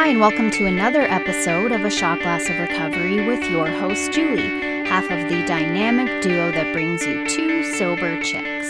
Hi, 0.00 0.08
and 0.08 0.18
welcome 0.18 0.50
to 0.52 0.64
another 0.64 1.02
episode 1.02 1.72
of 1.72 1.84
A 1.84 1.90
Shot 1.90 2.20
Glass 2.20 2.48
of 2.48 2.58
Recovery 2.58 3.26
with 3.26 3.50
your 3.50 3.66
host, 3.66 4.10
Julie, 4.12 4.86
half 4.86 5.04
of 5.04 5.28
the 5.28 5.44
dynamic 5.44 6.22
duo 6.22 6.50
that 6.52 6.72
brings 6.72 7.04
you 7.04 7.28
two 7.28 7.62
sober 7.74 8.18
chicks. 8.22 8.66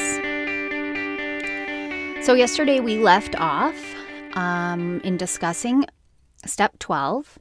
So, 2.26 2.34
yesterday 2.34 2.80
we 2.80 2.96
left 2.96 3.36
off 3.36 3.94
um, 4.32 5.00
in 5.04 5.16
discussing 5.16 5.84
step 6.46 6.76
12 6.80 7.38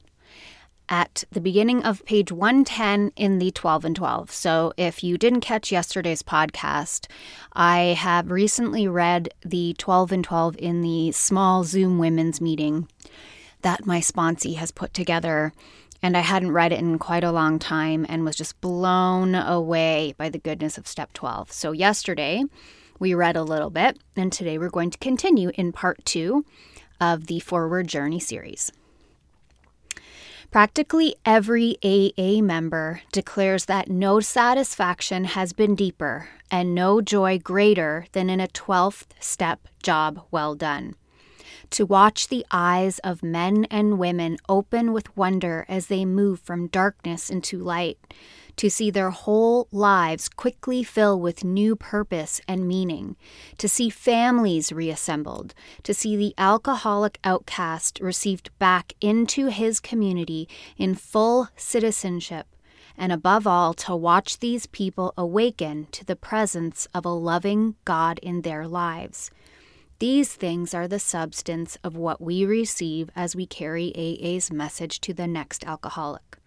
at 0.88 1.24
the 1.32 1.40
beginning 1.40 1.82
of 1.82 2.04
page 2.04 2.30
110 2.30 3.10
in 3.16 3.40
the 3.40 3.50
12 3.50 3.84
and 3.84 3.96
12. 3.96 4.30
So, 4.30 4.72
if 4.76 5.02
you 5.02 5.18
didn't 5.18 5.40
catch 5.40 5.72
yesterday's 5.72 6.22
podcast, 6.22 7.08
I 7.54 7.96
have 7.98 8.30
recently 8.30 8.86
read 8.86 9.30
the 9.44 9.74
12 9.78 10.12
and 10.12 10.22
12 10.22 10.56
in 10.58 10.80
the 10.80 11.10
small 11.10 11.64
Zoom 11.64 11.98
women's 11.98 12.40
meeting 12.40 12.86
that 13.62 13.86
my 13.86 14.00
sponsee 14.00 14.56
has 14.56 14.70
put 14.70 14.94
together. 14.94 15.52
And 16.02 16.16
I 16.16 16.20
hadn't 16.20 16.52
read 16.52 16.72
it 16.72 16.78
in 16.78 16.98
quite 16.98 17.24
a 17.24 17.32
long 17.32 17.58
time 17.58 18.06
and 18.08 18.24
was 18.24 18.36
just 18.36 18.60
blown 18.60 19.34
away 19.34 20.14
by 20.16 20.30
the 20.30 20.38
goodness 20.38 20.78
of 20.78 20.86
step 20.86 21.12
12. 21.12 21.52
So, 21.52 21.72
yesterday 21.72 22.44
we 22.98 23.14
read 23.14 23.36
a 23.36 23.42
little 23.42 23.70
bit, 23.70 23.98
and 24.16 24.32
today 24.32 24.58
we're 24.58 24.70
going 24.70 24.90
to 24.90 24.98
continue 24.98 25.50
in 25.54 25.72
part 25.72 26.04
two 26.04 26.44
of 27.00 27.26
the 27.26 27.40
Forward 27.40 27.88
Journey 27.88 28.20
series. 28.20 28.70
Practically 30.50 31.14
every 31.24 31.76
AA 31.82 32.42
member 32.42 33.02
declares 33.12 33.66
that 33.66 33.88
no 33.88 34.18
satisfaction 34.18 35.24
has 35.24 35.52
been 35.52 35.76
deeper 35.76 36.28
and 36.50 36.74
no 36.74 37.00
joy 37.00 37.38
greater 37.38 38.06
than 38.12 38.28
in 38.28 38.40
a 38.40 38.48
12th 38.48 39.06
step 39.20 39.68
job 39.82 40.26
well 40.32 40.56
done. 40.56 40.94
To 41.70 41.86
watch 41.86 42.26
the 42.26 42.44
eyes 42.50 42.98
of 43.00 43.22
men 43.22 43.64
and 43.70 43.96
women 43.96 44.38
open 44.48 44.92
with 44.92 45.16
wonder 45.16 45.64
as 45.68 45.86
they 45.86 46.04
move 46.04 46.40
from 46.40 46.66
darkness 46.66 47.30
into 47.30 47.58
light, 47.58 47.98
to 48.56 48.68
see 48.68 48.90
their 48.90 49.10
whole 49.10 49.68
lives 49.70 50.28
quickly 50.28 50.82
fill 50.82 51.18
with 51.20 51.44
new 51.44 51.76
purpose 51.76 52.40
and 52.48 52.66
meaning, 52.66 53.14
to 53.58 53.68
see 53.68 53.88
families 53.88 54.72
reassembled, 54.72 55.54
to 55.84 55.94
see 55.94 56.16
the 56.16 56.34
alcoholic 56.36 57.20
outcast 57.22 58.00
received 58.00 58.50
back 58.58 58.94
into 59.00 59.46
his 59.46 59.78
community 59.78 60.48
in 60.76 60.96
full 60.96 61.48
citizenship, 61.54 62.48
and 62.98 63.12
above 63.12 63.46
all, 63.46 63.72
to 63.74 63.94
watch 63.94 64.40
these 64.40 64.66
people 64.66 65.14
awaken 65.16 65.86
to 65.92 66.04
the 66.04 66.16
presence 66.16 66.88
of 66.92 67.04
a 67.04 67.10
loving 67.10 67.76
God 67.84 68.18
in 68.18 68.42
their 68.42 68.66
lives. 68.66 69.30
These 70.00 70.32
things 70.32 70.72
are 70.72 70.88
the 70.88 70.98
substance 70.98 71.76
of 71.84 71.94
what 71.94 72.22
we 72.22 72.46
receive 72.46 73.10
as 73.14 73.36
we 73.36 73.44
carry 73.44 73.92
AA's 73.94 74.50
message 74.50 74.98
to 75.02 75.12
the 75.12 75.26
next 75.26 75.62
alcoholic. 75.66 76.38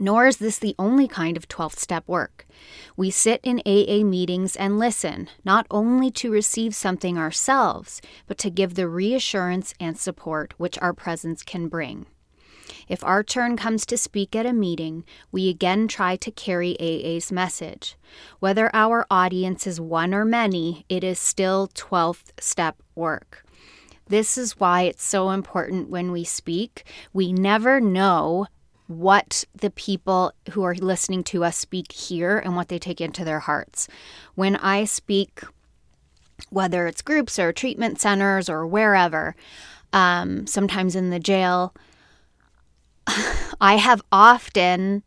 Nor 0.00 0.26
is 0.26 0.38
this 0.38 0.58
the 0.58 0.74
only 0.78 1.06
kind 1.06 1.36
of 1.36 1.46
12th 1.46 1.76
step 1.76 2.04
work. 2.08 2.46
We 2.96 3.10
sit 3.10 3.42
in 3.42 3.60
AA 3.66 4.02
meetings 4.02 4.56
and 4.56 4.78
listen, 4.78 5.28
not 5.44 5.66
only 5.70 6.10
to 6.12 6.32
receive 6.32 6.74
something 6.74 7.18
ourselves, 7.18 8.00
but 8.26 8.38
to 8.38 8.48
give 8.48 8.76
the 8.76 8.88
reassurance 8.88 9.74
and 9.78 9.98
support 9.98 10.54
which 10.56 10.78
our 10.78 10.94
presence 10.94 11.42
can 11.42 11.68
bring. 11.68 12.06
If 12.92 13.02
our 13.04 13.22
turn 13.22 13.56
comes 13.56 13.86
to 13.86 13.96
speak 13.96 14.36
at 14.36 14.44
a 14.44 14.52
meeting, 14.52 15.04
we 15.30 15.48
again 15.48 15.88
try 15.88 16.14
to 16.16 16.30
carry 16.30 16.76
AA's 16.78 17.32
message. 17.32 17.96
Whether 18.38 18.70
our 18.74 19.06
audience 19.10 19.66
is 19.66 19.80
one 19.80 20.12
or 20.12 20.26
many, 20.26 20.84
it 20.90 21.02
is 21.02 21.18
still 21.18 21.68
12th 21.68 22.32
step 22.38 22.82
work. 22.94 23.46
This 24.08 24.36
is 24.36 24.60
why 24.60 24.82
it's 24.82 25.02
so 25.02 25.30
important 25.30 25.88
when 25.88 26.12
we 26.12 26.22
speak. 26.22 26.84
We 27.14 27.32
never 27.32 27.80
know 27.80 28.46
what 28.88 29.46
the 29.54 29.70
people 29.70 30.34
who 30.50 30.62
are 30.62 30.74
listening 30.74 31.24
to 31.24 31.44
us 31.44 31.56
speak 31.56 31.92
here 31.92 32.38
and 32.40 32.56
what 32.56 32.68
they 32.68 32.78
take 32.78 33.00
into 33.00 33.24
their 33.24 33.40
hearts. 33.40 33.88
When 34.34 34.56
I 34.56 34.84
speak, 34.84 35.40
whether 36.50 36.86
it's 36.86 37.00
groups 37.00 37.38
or 37.38 37.54
treatment 37.54 38.02
centers 38.02 38.50
or 38.50 38.66
wherever, 38.66 39.34
um, 39.94 40.46
sometimes 40.46 40.94
in 40.94 41.08
the 41.08 41.18
jail, 41.18 41.74
I 43.60 43.76
have 43.76 44.02
often. 44.10 45.02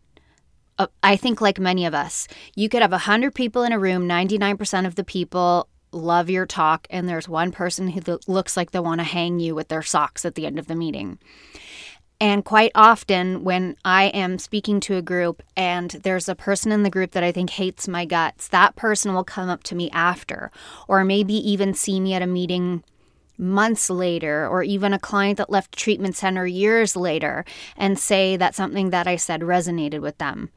Uh, 0.77 0.87
I 1.01 1.15
think, 1.15 1.39
like 1.39 1.59
many 1.59 1.85
of 1.85 1.93
us, 1.93 2.27
you 2.53 2.67
could 2.67 2.81
have 2.81 2.91
100 2.91 3.33
people 3.33 3.63
in 3.63 3.71
a 3.71 3.79
room, 3.79 4.09
99% 4.09 4.85
of 4.85 4.95
the 4.95 5.05
people 5.05 5.69
love 5.93 6.29
your 6.29 6.45
talk, 6.45 6.85
and 6.89 7.07
there's 7.07 7.29
one 7.29 7.51
person 7.51 7.89
who 7.89 8.01
looks 8.27 8.57
like 8.57 8.71
they 8.71 8.79
want 8.79 8.99
to 8.99 9.05
hang 9.05 9.39
you 9.39 9.55
with 9.55 9.69
their 9.69 9.81
socks 9.81 10.25
at 10.25 10.35
the 10.35 10.45
end 10.45 10.59
of 10.59 10.67
the 10.67 10.75
meeting. 10.75 11.17
And 12.19 12.45
quite 12.45 12.71
often, 12.75 13.43
when 13.43 13.75
I 13.83 14.05
am 14.05 14.39
speaking 14.39 14.79
to 14.81 14.95
a 14.95 15.01
group 15.01 15.43
and 15.57 15.91
there's 15.91 16.29
a 16.29 16.35
person 16.35 16.71
in 16.71 16.83
the 16.83 16.89
group 16.89 17.11
that 17.11 17.23
I 17.23 17.31
think 17.31 17.49
hates 17.49 17.87
my 17.87 18.05
guts, 18.05 18.47
that 18.49 18.75
person 18.75 19.13
will 19.13 19.25
come 19.25 19.49
up 19.49 19.63
to 19.63 19.75
me 19.75 19.89
after, 19.91 20.49
or 20.87 21.03
maybe 21.03 21.33
even 21.33 21.73
see 21.73 21.99
me 21.99 22.13
at 22.13 22.21
a 22.21 22.27
meeting 22.27 22.83
months 23.37 23.89
later, 23.89 24.47
or 24.47 24.63
even 24.63 24.93
a 24.93 24.99
client 24.99 25.37
that 25.37 25.49
left 25.49 25.77
treatment 25.77 26.15
center 26.15 26.45
years 26.45 26.95
later 26.95 27.45
and 27.75 27.99
say 27.99 28.37
that 28.37 28.55
something 28.55 28.89
that 28.89 29.07
I 29.07 29.15
said 29.15 29.41
resonated 29.41 29.99
with 29.99 30.17
them. 30.17 30.49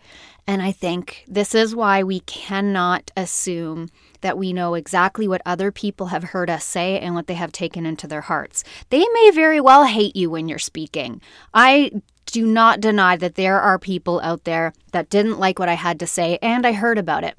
And 0.47 0.63
I 0.63 0.73
think 0.73 1.25
this 1.29 1.55
is 1.55 1.77
why 1.77 2.03
we 2.03 2.21
cannot 2.21 3.11
assume 3.17 3.91
that 4.23 4.39
we 4.39 4.53
know 4.53 4.75
exactly 4.75 5.29
what 5.29 5.43
other 5.45 5.71
people 5.71 6.07
have 6.07 6.25
heard 6.25 6.49
us 6.49 6.65
say 6.65 6.99
and 6.99 7.15
what 7.15 7.27
they 7.27 7.35
have 7.35 7.53
taken 7.53 7.85
into 7.85 8.07
their 8.07 8.23
hearts. 8.23 8.65
They 8.89 9.07
may 9.13 9.31
very 9.35 9.61
well 9.61 9.85
hate 9.85 10.17
you 10.17 10.31
when 10.31 10.49
you're 10.49 10.59
speaking. 10.59 11.21
I 11.53 11.93
do 12.27 12.47
not 12.47 12.81
deny 12.81 13.17
that 13.17 13.35
there 13.35 13.61
are 13.61 13.79
people 13.79 14.21
out 14.23 14.45
there 14.45 14.73
that 14.93 15.11
didn't 15.11 15.39
like 15.39 15.59
what 15.59 15.69
I 15.69 15.75
had 15.75 16.01
to 16.01 16.07
say, 16.07 16.39
and 16.41 16.67
I 16.67 16.73
heard 16.73 16.99
about 16.99 17.25
it. 17.25 17.39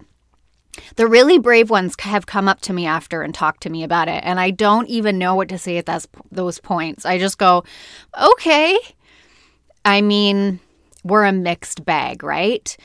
The 0.96 1.08
really 1.08 1.40
brave 1.40 1.70
ones 1.70 1.96
have 2.00 2.26
come 2.26 2.48
up 2.48 2.62
to 2.62 2.74
me 2.74 2.86
after 2.86 3.22
and 3.22 3.34
talked 3.34 3.62
to 3.64 3.70
me 3.70 3.84
about 3.84 4.08
it, 4.08 4.24
and 4.24 4.40
I 4.40 4.52
don't 4.52 4.88
even 4.88 5.18
know 5.18 5.36
what 5.36 5.50
to 5.50 5.58
say 5.58 5.78
at 5.78 5.86
those, 5.86 6.08
those 6.32 6.60
points. 6.60 7.06
I 7.06 7.18
just 7.18 7.38
go, 7.38 7.64
okay. 8.20 8.78
I 9.84 10.02
mean, 10.02 10.60
we're 11.04 11.26
a 11.26 11.32
mixed 11.32 11.86
bag, 11.86 12.24
right? 12.24 12.76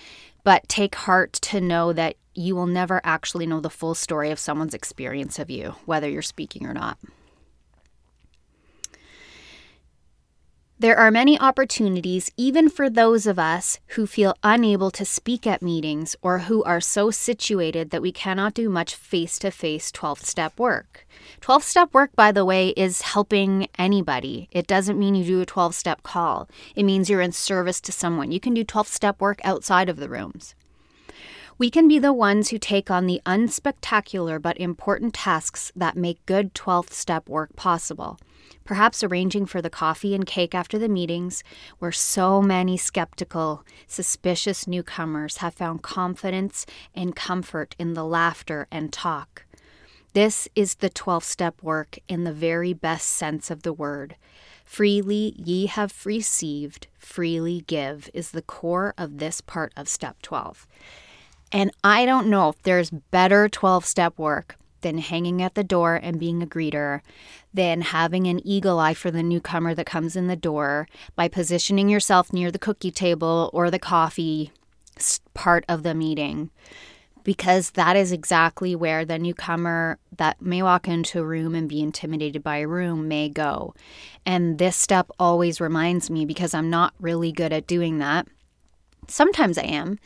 But 0.45 0.69
take 0.69 0.95
heart 0.95 1.35
to 1.35 1.61
know 1.61 1.93
that 1.93 2.17
you 2.35 2.57
will 2.57 2.67
never 2.67 3.01
actually 3.05 3.47
know 3.47 3.61
the 3.61 3.71
full 3.71 3.95
story 3.95 4.31
of 4.31 4.39
someone's 4.39 4.75
experience 4.75 5.39
of 5.39 5.51
you, 5.51 5.75
whether 5.87 6.09
you're 6.09 6.23
speaking 6.23 6.67
or 6.67 6.75
not. 6.75 6.99
There 10.77 10.99
are 10.99 11.13
many 11.13 11.39
opportunities, 11.39 12.33
even 12.37 12.69
for 12.69 12.91
those 12.91 13.29
of 13.29 13.39
us 13.39 13.79
who 13.95 14.09
feel 14.09 14.35
unable 14.43 14.91
to 14.91 15.05
speak 15.05 15.47
at 15.47 15.63
meetings 15.63 16.17
or 16.21 16.41
who 16.41 16.65
are 16.65 16.81
so 16.81 17.13
situated 17.13 17.91
that 17.91 18.03
we 18.03 18.11
cannot 18.11 18.55
do 18.55 18.69
much 18.69 18.97
face 18.97 19.39
to 19.39 19.53
face 19.53 19.93
12 19.93 20.23
step 20.23 20.59
work. 20.59 21.07
12 21.41 21.63
step 21.63 21.95
work, 21.95 22.11
by 22.17 22.33
the 22.33 22.45
way, 22.45 22.71
is 22.71 23.03
helping 23.03 23.69
anybody. 23.79 24.49
It 24.51 24.67
doesn't 24.67 24.99
mean 24.99 25.15
you 25.15 25.25
do 25.25 25.41
a 25.43 25.47
12 25.47 25.77
step 25.77 26.03
call, 26.03 26.49
it 26.75 26.83
means 26.83 27.09
you're 27.09 27.21
in 27.21 27.31
service 27.31 27.81
to 27.83 27.93
someone. 27.93 28.33
You 28.33 28.41
can 28.41 28.53
do 28.53 28.65
12 28.65 28.89
step 28.89 29.21
work 29.21 29.39
outside 29.45 29.89
of 29.89 29.99
the 29.99 30.09
rooms. 30.09 30.57
We 31.57 31.71
can 31.71 31.87
be 31.87 32.01
the 32.01 32.13
ones 32.13 32.49
who 32.49 32.59
take 32.59 32.91
on 32.91 33.07
the 33.07 33.21
unspectacular 33.25 34.43
but 34.43 34.59
important 34.59 35.15
tasks 35.15 35.71
that 35.77 35.97
make 35.97 36.27
good 36.27 36.53
12th 36.53 36.93
step 36.93 37.29
work 37.29 37.55
possible. 37.55 38.19
Perhaps 38.65 39.05
arranging 39.05 39.47
for 39.47 39.63
the 39.63 39.71
coffee 39.71 40.17
and 40.17 40.27
cake 40.27 40.53
after 40.53 40.81
the 40.81 40.89
meetings, 40.89 41.45
where 41.79 41.93
so 41.93 42.43
many 42.43 42.77
skeptical, 42.77 43.65
suspicious 43.87 44.67
newcomers 44.67 45.37
have 45.37 45.55
found 45.55 45.83
confidence 45.83 46.67
and 46.93 47.15
comfort 47.15 47.77
in 47.79 47.95
the 47.95 48.05
laughter 48.05 48.67
and 48.73 48.93
talk. 48.93 49.45
This 50.13 50.49
is 50.57 50.77
the 50.77 50.91
12th 50.91 51.23
step 51.23 51.63
work 51.63 51.99
in 52.09 52.25
the 52.25 52.33
very 52.33 52.73
best 52.73 53.09
sense 53.11 53.49
of 53.49 53.63
the 53.63 53.73
word. 53.73 54.17
Freely 54.65 55.35
ye 55.37 55.67
have 55.67 56.05
received, 56.05 56.89
freely 56.99 57.63
give 57.69 58.11
is 58.13 58.33
the 58.33 58.43
core 58.43 58.93
of 58.99 59.19
this 59.19 59.41
part 59.41 59.73
of 59.77 59.89
step 59.89 60.21
12. 60.23 60.67
And 61.55 61.71
I 61.85 62.05
don't 62.05 62.27
know 62.27 62.49
if 62.49 62.61
there's 62.65 62.91
better 62.91 63.49
12 63.49 63.85
step 63.85 64.19
work 64.19 64.57
than 64.81 64.99
hanging 64.99 65.41
at 65.41 65.55
the 65.55 65.63
door 65.63 65.95
and 65.95 66.19
being 66.19 66.43
a 66.43 66.49
greeter, 66.49 67.01
than 67.55 67.81
having 67.81 68.27
an 68.27 68.45
eagle 68.45 68.81
eye 68.81 68.93
for 68.93 69.13
the 69.13 69.23
newcomer 69.23 69.73
that 69.73 69.87
comes 69.87 70.17
in 70.17 70.27
the 70.27 70.35
door 70.35 70.89
by 71.15 71.29
positioning 71.29 71.89
yourself 71.89 72.33
near 72.33 72.51
the 72.51 72.59
cookie 72.59 72.91
table 72.91 73.51
or 73.53 73.71
the 73.71 73.79
coffee 73.79 74.51
part 75.33 75.65
of 75.69 75.85
the 75.85 75.95
meeting. 75.95 76.51
Because 77.23 77.71
that 77.71 77.95
is 77.95 78.11
exactly 78.11 78.75
where 78.75 79.05
the 79.05 79.17
newcomer 79.17 80.01
that 80.17 80.43
may 80.43 80.61
walk 80.61 80.89
into 80.89 81.21
a 81.21 81.25
room 81.25 81.55
and 81.55 81.69
be 81.69 81.81
intimidated 81.81 82.43
by 82.43 82.59
a 82.59 82.69
room 82.69 83.07
may 83.07 83.29
go. 83.29 83.75
And 84.27 84.59
this 84.59 84.77
step 84.77 85.09
always 85.21 85.61
reminds 85.61 86.11
me 86.11 86.27
because 86.27 86.53
I'm 86.53 86.69
not 86.69 86.95
really 86.99 87.31
good 87.31 87.53
at 87.53 87.69
doing 87.69 87.99
that 87.99 88.27
Sometimes 89.09 89.59
I 89.59 89.63
am, 89.63 89.99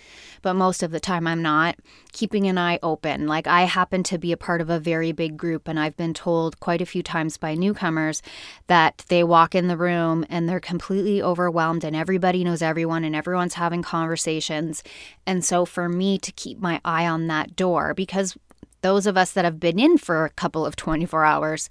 but 0.42 0.54
most 0.54 0.82
of 0.82 0.90
the 0.90 1.00
time 1.00 1.26
I'm 1.26 1.42
not. 1.42 1.76
Keeping 2.12 2.46
an 2.46 2.58
eye 2.58 2.78
open. 2.82 3.26
Like 3.26 3.46
I 3.46 3.62
happen 3.62 4.02
to 4.04 4.18
be 4.18 4.32
a 4.32 4.36
part 4.36 4.60
of 4.60 4.70
a 4.70 4.78
very 4.78 5.12
big 5.12 5.36
group, 5.36 5.68
and 5.68 5.78
I've 5.78 5.96
been 5.96 6.14
told 6.14 6.60
quite 6.60 6.80
a 6.80 6.86
few 6.86 7.02
times 7.02 7.36
by 7.36 7.54
newcomers 7.54 8.22
that 8.66 9.04
they 9.08 9.22
walk 9.22 9.54
in 9.54 9.68
the 9.68 9.76
room 9.76 10.24
and 10.28 10.48
they're 10.48 10.60
completely 10.60 11.22
overwhelmed, 11.22 11.84
and 11.84 11.94
everybody 11.94 12.44
knows 12.44 12.62
everyone, 12.62 13.04
and 13.04 13.14
everyone's 13.14 13.54
having 13.54 13.82
conversations. 13.82 14.82
And 15.26 15.44
so 15.44 15.64
for 15.64 15.88
me 15.88 16.18
to 16.18 16.32
keep 16.32 16.58
my 16.58 16.80
eye 16.84 17.06
on 17.06 17.26
that 17.28 17.56
door, 17.56 17.94
because 17.94 18.36
those 18.80 19.06
of 19.06 19.16
us 19.16 19.32
that 19.32 19.44
have 19.44 19.58
been 19.58 19.78
in 19.78 19.98
for 19.98 20.24
a 20.24 20.30
couple 20.30 20.64
of 20.64 20.76
24 20.76 21.24
hours, 21.24 21.68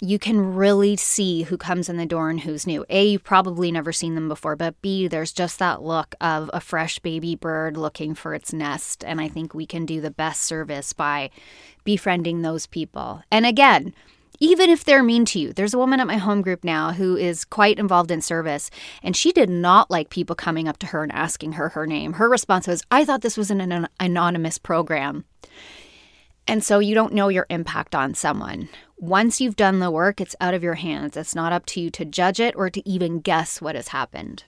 you 0.00 0.18
can 0.18 0.54
really 0.54 0.96
see 0.96 1.42
who 1.42 1.56
comes 1.56 1.88
in 1.88 1.96
the 1.96 2.06
door 2.06 2.30
and 2.30 2.40
who's 2.40 2.66
new. 2.66 2.84
A, 2.88 3.08
you've 3.08 3.24
probably 3.24 3.72
never 3.72 3.92
seen 3.92 4.14
them 4.14 4.28
before, 4.28 4.54
but 4.54 4.80
B, 4.80 5.08
there's 5.08 5.32
just 5.32 5.58
that 5.58 5.82
look 5.82 6.14
of 6.20 6.50
a 6.52 6.60
fresh 6.60 6.98
baby 7.00 7.34
bird 7.34 7.76
looking 7.76 8.14
for 8.14 8.32
its 8.34 8.52
nest. 8.52 9.02
And 9.04 9.20
I 9.20 9.28
think 9.28 9.54
we 9.54 9.66
can 9.66 9.86
do 9.86 10.00
the 10.00 10.10
best 10.10 10.42
service 10.42 10.92
by 10.92 11.30
befriending 11.82 12.42
those 12.42 12.66
people. 12.66 13.22
And 13.32 13.44
again, 13.44 13.92
even 14.40 14.70
if 14.70 14.84
they're 14.84 15.02
mean 15.02 15.24
to 15.26 15.40
you. 15.40 15.52
There's 15.52 15.74
a 15.74 15.78
woman 15.78 15.98
at 16.00 16.06
my 16.06 16.16
home 16.16 16.42
group 16.42 16.62
now 16.62 16.92
who 16.92 17.16
is 17.16 17.44
quite 17.44 17.78
involved 17.78 18.10
in 18.10 18.20
service, 18.20 18.70
and 19.02 19.16
she 19.16 19.32
did 19.32 19.50
not 19.50 19.90
like 19.90 20.10
people 20.10 20.36
coming 20.36 20.68
up 20.68 20.78
to 20.78 20.86
her 20.86 21.02
and 21.02 21.12
asking 21.12 21.52
her 21.52 21.70
her 21.70 21.86
name. 21.86 22.14
Her 22.14 22.28
response 22.28 22.68
was, 22.68 22.84
I 22.90 23.04
thought 23.04 23.22
this 23.22 23.36
was 23.36 23.50
an 23.50 23.88
anonymous 23.98 24.58
program. 24.58 25.24
And 26.48 26.64
so 26.64 26.78
you 26.78 26.94
don't 26.94 27.12
know 27.12 27.28
your 27.28 27.46
impact 27.50 27.94
on 27.94 28.14
someone. 28.14 28.70
Once 28.96 29.38
you've 29.38 29.54
done 29.54 29.80
the 29.80 29.90
work, 29.90 30.18
it's 30.18 30.34
out 30.40 30.54
of 30.54 30.62
your 30.62 30.74
hands. 30.74 31.14
It's 31.14 31.34
not 31.34 31.52
up 31.52 31.66
to 31.66 31.80
you 31.80 31.90
to 31.90 32.06
judge 32.06 32.40
it 32.40 32.56
or 32.56 32.70
to 32.70 32.88
even 32.88 33.20
guess 33.20 33.60
what 33.60 33.74
has 33.74 33.88
happened. 33.88 34.44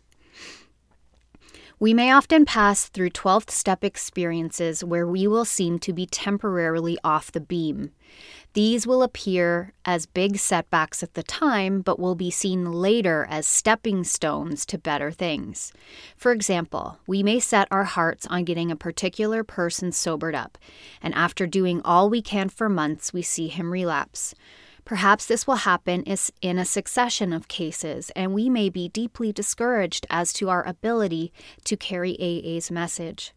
We 1.79 1.93
may 1.93 2.11
often 2.11 2.47
pass 2.47 2.89
through 2.89 3.11
12th 3.11 3.51
step 3.51 3.85
experiences 3.85 4.83
where 4.83 5.07
we 5.07 5.27
will 5.27 5.45
seem 5.45 5.79
to 5.81 5.93
be 5.93 6.07
temporarily 6.07 6.99
off 7.05 7.33
the 7.33 7.41
beam. 7.41 7.93
These 8.53 8.85
will 8.85 9.05
appear 9.05 9.75
as 9.85 10.07
big 10.07 10.37
setbacks 10.37 11.05
at 11.05 11.15
the 11.15 11.23
time, 11.23 11.83
but 11.83 12.01
will 12.01 12.17
be 12.17 12.33
seen 12.33 12.73
later 12.73 13.25
as 13.31 13.47
stepping 13.47 14.03
stones 14.03 14.67
to 14.67 14.79
better 14.79 15.13
things. 15.13 15.73
For 16.17 16.33
example, 16.33 16.99
we 17.07 17.23
may 17.23 17.39
set 17.39 17.69
our 17.71 17.85
hearts 17.85 18.27
on 18.27 18.45
getting 18.45 18.73
a 18.73 18.77
particular 18.77 19.45
person 19.45 19.93
sobered 19.93 20.35
up, 20.35 20.59
and 21.01 21.15
after 21.15 21.47
doing 21.47 21.81
all 21.85 22.11
we 22.11 22.23
can 22.23 22.49
for 22.49 22.69
months, 22.69 23.13
we 23.13 23.23
see 23.23 23.47
him 23.47 23.71
relapse. 23.71 24.35
Perhaps 24.85 25.27
this 25.27 25.47
will 25.47 25.57
happen 25.57 26.03
in 26.43 26.59
a 26.59 26.65
succession 26.65 27.33
of 27.33 27.47
cases, 27.47 28.11
and 28.17 28.35
we 28.35 28.49
may 28.49 28.69
be 28.69 28.89
deeply 28.89 29.33
discouraged 29.33 30.07
as 30.11 30.33
to 30.33 30.49
our 30.49 30.67
ability 30.67 31.33
to 31.63 31.77
carry 31.77 32.17
AA's 32.19 32.69
message. 32.69 33.33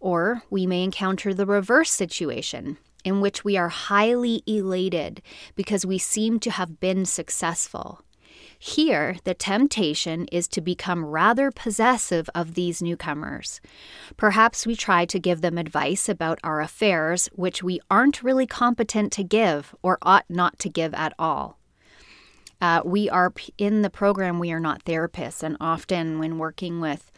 Or 0.00 0.42
we 0.50 0.66
may 0.66 0.82
encounter 0.82 1.32
the 1.32 1.46
reverse 1.46 1.92
situation 1.92 2.78
in 3.08 3.20
which 3.20 3.42
we 3.42 3.56
are 3.56 3.70
highly 3.70 4.42
elated 4.46 5.22
because 5.56 5.86
we 5.86 5.98
seem 5.98 6.38
to 6.38 6.50
have 6.50 6.78
been 6.78 7.06
successful. 7.06 8.02
Here, 8.58 9.16
the 9.24 9.34
temptation 9.34 10.26
is 10.26 10.46
to 10.48 10.60
become 10.60 11.06
rather 11.06 11.50
possessive 11.50 12.28
of 12.34 12.54
these 12.54 12.82
newcomers. 12.82 13.60
Perhaps 14.16 14.66
we 14.66 14.76
try 14.76 15.06
to 15.06 15.18
give 15.18 15.40
them 15.40 15.56
advice 15.56 16.08
about 16.08 16.38
our 16.44 16.60
affairs, 16.60 17.30
which 17.32 17.62
we 17.62 17.80
aren't 17.90 18.22
really 18.22 18.46
competent 18.46 19.10
to 19.12 19.24
give 19.24 19.74
or 19.82 19.96
ought 20.02 20.26
not 20.28 20.58
to 20.58 20.68
give 20.68 20.92
at 20.92 21.14
all. 21.18 21.58
Uh, 22.60 22.82
we 22.84 23.08
are 23.08 23.32
in 23.56 23.82
the 23.82 23.90
program, 23.90 24.38
we 24.38 24.52
are 24.52 24.60
not 24.60 24.84
therapists, 24.84 25.42
and 25.42 25.56
often 25.60 26.18
when 26.18 26.36
working 26.36 26.80
with 26.80 27.10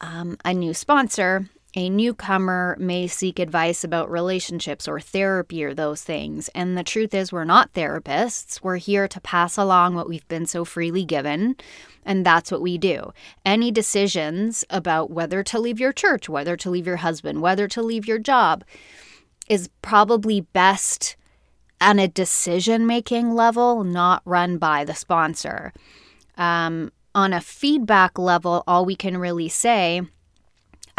um, 0.00 0.38
a 0.44 0.54
new 0.54 0.72
sponsor, 0.72 1.50
a 1.76 1.88
newcomer 1.88 2.76
may 2.80 3.06
seek 3.06 3.38
advice 3.38 3.84
about 3.84 4.10
relationships 4.10 4.88
or 4.88 4.98
therapy 4.98 5.62
or 5.62 5.72
those 5.72 6.02
things. 6.02 6.48
And 6.48 6.76
the 6.76 6.82
truth 6.82 7.14
is, 7.14 7.32
we're 7.32 7.44
not 7.44 7.72
therapists. 7.74 8.60
We're 8.62 8.76
here 8.76 9.06
to 9.06 9.20
pass 9.20 9.56
along 9.56 9.94
what 9.94 10.08
we've 10.08 10.26
been 10.26 10.46
so 10.46 10.64
freely 10.64 11.04
given. 11.04 11.56
And 12.04 12.26
that's 12.26 12.50
what 12.50 12.62
we 12.62 12.76
do. 12.76 13.12
Any 13.44 13.70
decisions 13.70 14.64
about 14.68 15.10
whether 15.10 15.44
to 15.44 15.60
leave 15.60 15.78
your 15.78 15.92
church, 15.92 16.28
whether 16.28 16.56
to 16.56 16.70
leave 16.70 16.86
your 16.86 16.96
husband, 16.96 17.40
whether 17.40 17.68
to 17.68 17.82
leave 17.82 18.06
your 18.06 18.18
job 18.18 18.64
is 19.48 19.68
probably 19.80 20.40
best 20.40 21.16
on 21.80 21.98
a 21.98 22.08
decision 22.08 22.86
making 22.86 23.34
level, 23.34 23.84
not 23.84 24.22
run 24.24 24.58
by 24.58 24.84
the 24.84 24.94
sponsor. 24.94 25.72
Um, 26.36 26.90
on 27.14 27.32
a 27.32 27.40
feedback 27.40 28.18
level, 28.18 28.64
all 28.66 28.84
we 28.84 28.96
can 28.96 29.18
really 29.18 29.48
say 29.48 30.02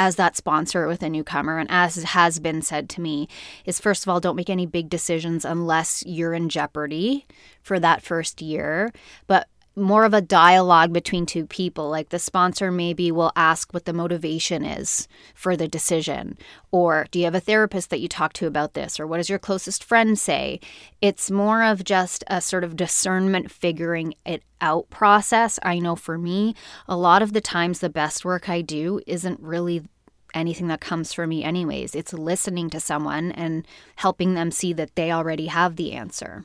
as 0.02 0.16
that 0.16 0.36
sponsor 0.36 0.88
with 0.88 1.04
a 1.04 1.10
newcomer, 1.10 1.60
and 1.60 1.70
as 1.70 2.02
has 2.02 2.40
been 2.40 2.64
said 2.64 2.90
to 2.90 3.02
me, 3.02 3.28
is 3.66 3.80
first 3.80 4.04
of 4.04 4.10
all, 4.10 4.20
don't 4.20 4.36
make 4.36 4.50
any 4.50 4.66
big 4.66 4.90
decisions 4.90 5.46
unless 5.46 6.04
you're 6.08 6.34
in 6.34 6.50
jeopardy 6.50 7.28
for 7.62 7.80
that 7.80 8.02
first 8.02 8.42
year. 8.42 8.92
But 9.28 9.48
more 9.76 10.04
of 10.04 10.14
a 10.14 10.22
dialogue 10.22 10.92
between 10.92 11.26
two 11.26 11.46
people. 11.46 11.90
Like 11.90 12.10
the 12.10 12.20
sponsor 12.20 12.72
maybe 12.72 13.12
will 13.12 13.32
ask 13.36 13.74
what 13.74 13.86
the 13.86 13.94
motivation 13.94 14.66
is 14.66 15.08
for 15.34 15.56
the 15.56 15.68
decision. 15.68 16.38
Or 16.72 17.08
do 17.12 17.20
you 17.20 17.26
have 17.26 17.36
a 17.36 17.40
therapist 17.40 17.90
that 17.90 18.02
you 18.02 18.08
talk 18.08 18.34
to 18.34 18.48
about 18.48 18.74
this? 18.74 19.00
Or 19.00 19.08
what 19.08 19.18
does 19.18 19.30
your 19.30 19.40
closest 19.40 19.84
friend 19.84 20.20
say? 20.20 20.60
It's 21.00 21.32
more 21.32 21.64
of 21.64 21.84
just 21.84 22.24
a 22.28 22.42
sort 22.42 22.64
of 22.64 22.76
discernment, 22.76 23.50
figuring 23.50 24.14
it 24.26 24.44
out 24.60 24.90
process. 24.90 25.58
I 25.64 25.80
know 25.80 25.96
for 25.96 26.18
me, 26.18 26.54
a 26.88 26.98
lot 26.98 27.22
of 27.22 27.34
the 27.34 27.42
times 27.42 27.80
the 27.80 27.90
best 27.90 28.26
work 28.26 28.50
I 28.50 28.62
do 28.62 29.00
isn't 29.08 29.40
really 29.40 29.84
anything 30.34 30.68
that 30.68 30.82
comes 30.82 31.14
for 31.14 31.28
me, 31.28 31.44
anyways. 31.44 31.96
It's 31.96 32.14
listening 32.14 32.70
to 32.72 32.80
someone 32.80 33.32
and 33.32 33.66
helping 33.98 34.34
them 34.34 34.52
see 34.52 34.74
that 34.74 34.96
they 34.96 35.12
already 35.12 35.48
have 35.48 35.76
the 35.76 35.94
answer. 35.94 36.44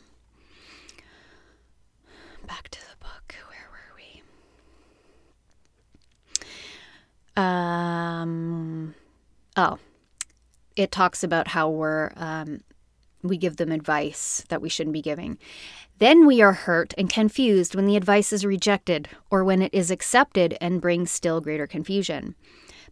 Back 2.46 2.68
to 2.70 2.80
the 2.80 2.96
book. 3.00 3.34
Where 3.48 3.68
were 3.72 3.96
we? 7.36 7.42
Um, 7.42 8.94
oh, 9.56 9.78
it 10.76 10.90
talks 10.90 11.24
about 11.24 11.48
how 11.48 11.68
we're 11.70 12.12
um, 12.16 12.60
we 13.22 13.36
give 13.36 13.56
them 13.56 13.72
advice 13.72 14.44
that 14.48 14.62
we 14.62 14.68
shouldn't 14.68 14.94
be 14.94 15.02
giving. 15.02 15.38
Then 15.98 16.26
we 16.26 16.42
are 16.42 16.52
hurt 16.52 16.92
and 16.98 17.10
confused 17.10 17.74
when 17.74 17.86
the 17.86 17.96
advice 17.96 18.32
is 18.32 18.44
rejected 18.44 19.08
or 19.30 19.42
when 19.42 19.62
it 19.62 19.72
is 19.72 19.90
accepted 19.90 20.56
and 20.60 20.80
brings 20.80 21.10
still 21.10 21.40
greater 21.40 21.66
confusion. 21.66 22.34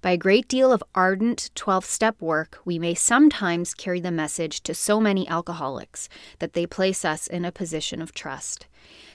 By 0.04 0.10
a 0.10 0.16
great 0.18 0.48
deal 0.48 0.70
of 0.70 0.84
ardent 0.94 1.50
12 1.54 1.86
step 1.86 2.20
work, 2.20 2.58
we 2.66 2.78
may 2.78 2.92
sometimes 2.92 3.72
carry 3.72 4.00
the 4.00 4.10
message 4.10 4.62
to 4.64 4.74
so 4.74 5.00
many 5.00 5.26
alcoholics 5.26 6.10
that 6.40 6.52
they 6.52 6.66
place 6.66 7.06
us 7.06 7.26
in 7.26 7.46
a 7.46 7.50
position 7.50 8.02
of 8.02 8.12
trust. 8.12 8.66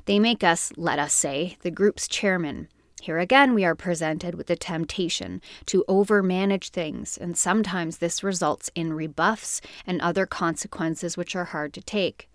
They 0.05 0.17
make 0.17 0.43
us, 0.43 0.73
let 0.77 0.97
us 0.97 1.13
say, 1.13 1.57
the 1.61 1.69
group's 1.69 2.07
chairman, 2.07 2.69
here 3.03 3.19
again, 3.19 3.53
we 3.53 3.63
are 3.65 3.75
presented 3.75 4.33
with 4.33 4.47
the 4.47 4.55
temptation 4.55 5.43
to 5.67 5.85
overmanage 5.87 6.69
things, 6.69 7.19
and 7.19 7.37
sometimes 7.37 7.99
this 7.99 8.23
results 8.23 8.71
in 8.73 8.93
rebuffs 8.93 9.61
and 9.85 10.01
other 10.01 10.25
consequences 10.25 11.15
which 11.15 11.35
are 11.35 11.45
hard 11.45 11.71
to 11.75 11.83
take. 11.83 12.27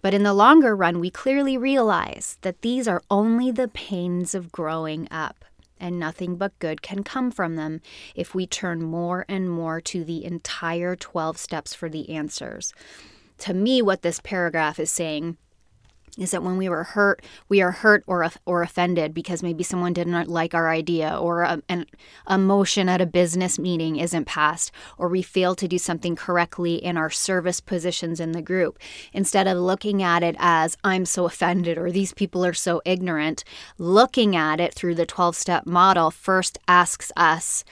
But 0.00 0.14
in 0.14 0.22
the 0.22 0.32
longer 0.32 0.74
run, 0.74 1.00
we 1.00 1.10
clearly 1.10 1.58
realize 1.58 2.38
that 2.40 2.62
these 2.62 2.88
are 2.88 3.02
only 3.10 3.50
the 3.50 3.68
pains 3.68 4.34
of 4.34 4.50
growing 4.50 5.06
up, 5.10 5.44
and 5.84 5.98
nothing 5.98 6.36
but 6.36 6.58
good 6.60 6.80
can 6.80 7.04
come 7.04 7.30
from 7.30 7.56
them 7.56 7.78
if 8.14 8.34
we 8.34 8.46
turn 8.46 8.82
more 8.82 9.26
and 9.28 9.50
more 9.50 9.82
to 9.82 10.02
the 10.02 10.24
entire 10.24 10.96
12 10.96 11.36
steps 11.36 11.74
for 11.74 11.90
the 11.90 12.08
answers. 12.08 12.72
To 13.38 13.52
me, 13.52 13.82
what 13.82 14.00
this 14.00 14.18
paragraph 14.18 14.80
is 14.80 14.90
saying 14.90 15.36
is 16.18 16.30
that 16.30 16.42
when 16.42 16.56
we 16.56 16.68
were 16.68 16.84
hurt, 16.84 17.24
we 17.48 17.60
are 17.60 17.72
hurt 17.72 18.04
or 18.06 18.28
or 18.46 18.62
offended 18.62 19.12
because 19.12 19.42
maybe 19.42 19.64
someone 19.64 19.92
didn't 19.92 20.28
like 20.28 20.54
our 20.54 20.70
idea, 20.70 21.16
or 21.16 21.42
a, 21.42 21.62
an 21.68 21.86
emotion 22.28 22.88
at 22.88 23.00
a 23.00 23.06
business 23.06 23.58
meeting 23.58 23.96
isn't 23.96 24.26
passed, 24.26 24.70
or 24.96 25.08
we 25.08 25.22
fail 25.22 25.54
to 25.54 25.68
do 25.68 25.78
something 25.78 26.14
correctly 26.14 26.76
in 26.76 26.96
our 26.96 27.10
service 27.10 27.60
positions 27.60 28.20
in 28.20 28.32
the 28.32 28.42
group. 28.42 28.78
Instead 29.12 29.46
of 29.46 29.58
looking 29.58 30.02
at 30.02 30.22
it 30.22 30.36
as 30.38 30.76
I'm 30.84 31.04
so 31.04 31.24
offended 31.26 31.78
or 31.78 31.90
these 31.90 32.12
people 32.12 32.44
are 32.44 32.54
so 32.54 32.80
ignorant, 32.84 33.44
looking 33.78 34.36
at 34.36 34.60
it 34.60 34.74
through 34.74 34.94
the 34.94 35.06
12 35.06 35.36
step 35.36 35.66
model 35.66 36.10
first 36.10 36.58
asks 36.68 37.10
us 37.16 37.64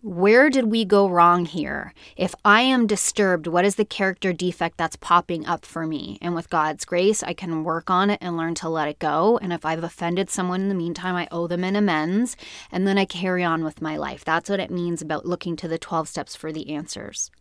where 0.00 0.48
did 0.48 0.66
we 0.66 0.84
go 0.84 1.08
wrong 1.08 1.44
here? 1.44 1.92
If 2.16 2.32
I 2.44 2.60
am 2.60 2.86
disturbed, 2.86 3.48
what 3.48 3.64
is 3.64 3.74
the 3.74 3.84
character 3.84 4.32
defect 4.32 4.76
that's 4.76 4.94
popping 4.94 5.44
up 5.44 5.66
for 5.66 5.86
me? 5.86 6.18
And 6.22 6.36
with 6.36 6.50
God's 6.50 6.84
grace, 6.84 7.24
I 7.24 7.32
can 7.32 7.64
work 7.64 7.90
on 7.90 8.08
it 8.08 8.18
and 8.20 8.36
learn 8.36 8.54
to 8.56 8.68
let 8.68 8.86
it 8.86 9.00
go. 9.00 9.38
And 9.42 9.52
if 9.52 9.64
I've 9.64 9.82
offended 9.82 10.30
someone 10.30 10.60
in 10.60 10.68
the 10.68 10.74
meantime, 10.74 11.16
I 11.16 11.26
owe 11.32 11.48
them 11.48 11.64
an 11.64 11.74
amends. 11.74 12.36
And 12.70 12.86
then 12.86 12.96
I 12.96 13.06
carry 13.06 13.42
on 13.42 13.64
with 13.64 13.82
my 13.82 13.96
life. 13.96 14.24
That's 14.24 14.48
what 14.48 14.60
it 14.60 14.70
means 14.70 15.02
about 15.02 15.26
looking 15.26 15.56
to 15.56 15.68
the 15.68 15.78
12 15.78 16.06
steps 16.06 16.36
for 16.36 16.52
the 16.52 16.72
answers. 16.72 17.32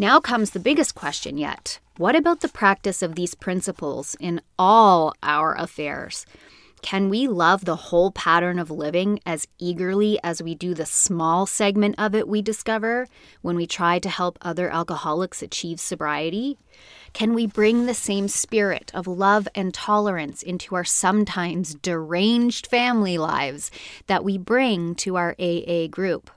Now 0.00 0.18
comes 0.18 0.50
the 0.50 0.58
biggest 0.58 0.96
question 0.96 1.38
yet. 1.38 1.78
What 1.96 2.16
about 2.16 2.40
the 2.40 2.48
practice 2.48 3.02
of 3.02 3.14
these 3.14 3.34
principles 3.36 4.16
in 4.18 4.40
all 4.58 5.14
our 5.22 5.54
affairs? 5.54 6.26
Can 6.82 7.08
we 7.10 7.28
love 7.28 7.64
the 7.64 7.76
whole 7.76 8.10
pattern 8.10 8.58
of 8.58 8.70
living 8.70 9.20
as 9.26 9.46
eagerly 9.58 10.18
as 10.24 10.42
we 10.42 10.54
do 10.54 10.74
the 10.74 10.86
small 10.86 11.46
segment 11.46 11.94
of 11.98 12.14
it 12.14 12.26
we 12.26 12.42
discover 12.42 13.06
when 13.42 13.56
we 13.56 13.66
try 13.66 13.98
to 13.98 14.08
help 14.08 14.38
other 14.40 14.70
alcoholics 14.70 15.42
achieve 15.42 15.78
sobriety? 15.78 16.56
Can 17.12 17.34
we 17.34 17.46
bring 17.46 17.86
the 17.86 17.94
same 17.94 18.28
spirit 18.28 18.90
of 18.94 19.06
love 19.06 19.46
and 19.54 19.74
tolerance 19.74 20.42
into 20.42 20.74
our 20.74 20.84
sometimes 20.84 21.74
deranged 21.74 22.66
family 22.66 23.18
lives 23.18 23.70
that 24.06 24.24
we 24.24 24.38
bring 24.38 24.94
to 24.96 25.16
our 25.16 25.34
AA 25.38 25.86
group? 25.88 26.30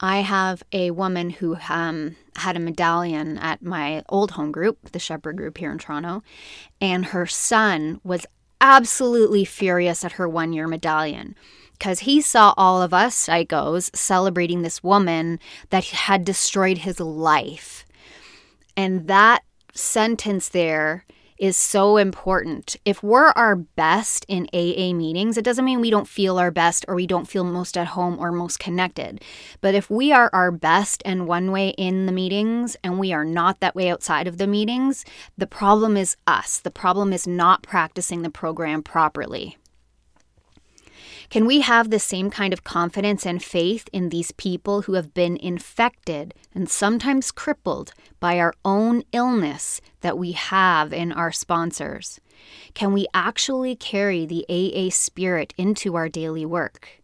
I 0.00 0.18
have 0.18 0.62
a 0.72 0.92
woman 0.92 1.30
who 1.30 1.56
um, 1.68 2.14
had 2.36 2.56
a 2.56 2.60
medallion 2.60 3.36
at 3.38 3.62
my 3.62 4.04
old 4.08 4.32
home 4.32 4.52
group, 4.52 4.92
the 4.92 5.00
Shepherd 5.00 5.36
group 5.36 5.58
here 5.58 5.72
in 5.72 5.78
Toronto, 5.78 6.22
and 6.80 7.06
her 7.06 7.26
son 7.26 8.00
was 8.04 8.24
absolutely 8.60 9.44
furious 9.44 10.04
at 10.04 10.12
her 10.12 10.28
one 10.28 10.52
year 10.52 10.66
medallion 10.66 11.34
because 11.72 12.00
he 12.00 12.20
saw 12.20 12.52
all 12.56 12.82
of 12.82 12.92
us 12.92 13.26
psychos 13.26 13.94
celebrating 13.94 14.62
this 14.62 14.82
woman 14.82 15.38
that 15.70 15.84
had 15.84 16.24
destroyed 16.24 16.78
his 16.78 16.98
life. 16.98 17.86
And 18.76 19.06
that 19.06 19.44
sentence 19.72 20.48
there 20.48 21.04
is 21.38 21.56
so 21.56 21.96
important. 21.96 22.76
If 22.84 23.02
we're 23.02 23.28
our 23.30 23.56
best 23.56 24.24
in 24.28 24.48
AA 24.52 24.92
meetings, 24.92 25.36
it 25.36 25.44
doesn't 25.44 25.64
mean 25.64 25.80
we 25.80 25.90
don't 25.90 26.08
feel 26.08 26.38
our 26.38 26.50
best 26.50 26.84
or 26.88 26.94
we 26.94 27.06
don't 27.06 27.28
feel 27.28 27.44
most 27.44 27.76
at 27.76 27.88
home 27.88 28.18
or 28.18 28.32
most 28.32 28.58
connected. 28.58 29.22
But 29.60 29.74
if 29.74 29.88
we 29.90 30.12
are 30.12 30.30
our 30.32 30.50
best 30.50 31.02
and 31.04 31.26
one 31.26 31.50
way 31.50 31.70
in 31.70 32.06
the 32.06 32.12
meetings 32.12 32.76
and 32.82 32.98
we 32.98 33.12
are 33.12 33.24
not 33.24 33.60
that 33.60 33.74
way 33.74 33.90
outside 33.90 34.26
of 34.26 34.38
the 34.38 34.46
meetings, 34.46 35.04
the 35.36 35.46
problem 35.46 35.96
is 35.96 36.16
us. 36.26 36.58
The 36.58 36.70
problem 36.70 37.12
is 37.12 37.26
not 37.26 37.62
practicing 37.62 38.22
the 38.22 38.30
program 38.30 38.82
properly. 38.82 39.56
Can 41.30 41.44
we 41.44 41.60
have 41.60 41.90
the 41.90 41.98
same 41.98 42.30
kind 42.30 42.54
of 42.54 42.64
confidence 42.64 43.26
and 43.26 43.44
faith 43.44 43.86
in 43.92 44.08
these 44.08 44.32
people 44.32 44.82
who 44.82 44.94
have 44.94 45.12
been 45.12 45.36
infected 45.36 46.32
and 46.54 46.70
sometimes 46.70 47.30
crippled 47.30 47.92
by 48.18 48.38
our 48.38 48.54
own 48.64 49.02
illness 49.12 49.82
that 50.00 50.16
we 50.16 50.32
have 50.32 50.90
in 50.90 51.12
our 51.12 51.30
sponsors? 51.30 52.18
Can 52.72 52.94
we 52.94 53.06
actually 53.12 53.76
carry 53.76 54.24
the 54.24 54.46
AA 54.48 54.88
spirit 54.90 55.52
into 55.58 55.96
our 55.96 56.08
daily 56.08 56.46
work? 56.46 57.02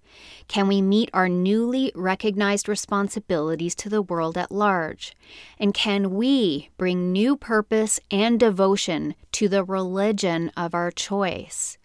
Can 0.48 0.68
we 0.68 0.80
meet 0.80 1.10
our 1.12 1.28
newly 1.28 1.92
recognized 1.94 2.66
responsibilities 2.66 3.74
to 3.74 3.90
the 3.90 4.02
world 4.02 4.38
at 4.38 4.50
large? 4.50 5.14
And 5.58 5.74
can 5.74 6.14
we 6.14 6.70
bring 6.78 7.12
new 7.12 7.36
purpose 7.36 8.00
and 8.10 8.40
devotion 8.40 9.16
to 9.32 9.48
the 9.48 9.64
religion 9.64 10.50
of 10.56 10.74
our 10.74 10.90
choice? 10.90 11.76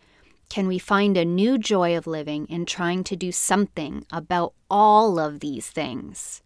Can 0.50 0.68
we 0.68 0.79
find 0.79 1.15
a 1.15 1.25
new 1.25 1.60
joy 1.60 1.96
of 1.96 2.08
living 2.08 2.48
in 2.48 2.65
trying 2.65 3.03
to 3.06 3.15
do 3.15 3.32
something 3.32 4.06
about 4.12 4.53
all 4.70 5.20
of 5.20 5.41
these 5.41 5.70
things? 5.70 6.41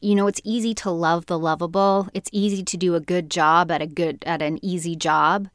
You 0.00 0.14
know, 0.14 0.26
it's 0.26 0.40
easy 0.44 0.72
to 0.74 0.90
love 0.90 1.26
the 1.26 1.38
lovable. 1.38 2.08
It's 2.14 2.30
easy 2.32 2.62
to 2.62 2.76
do 2.76 2.94
a 2.94 3.00
good 3.00 3.30
job 3.30 3.70
at 3.70 3.82
a 3.82 3.86
good 3.86 4.22
at 4.26 4.40
an 4.40 4.58
easy 4.64 4.96
job. 4.96 5.48